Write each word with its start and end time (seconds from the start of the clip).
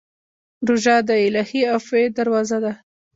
روژه 0.67 0.95
د 1.07 1.09
الهي 1.27 1.61
عفوې 1.75 2.03
دروازه 2.17 2.57
ده. 2.63 2.73